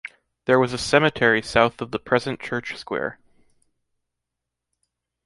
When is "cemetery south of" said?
0.79-1.91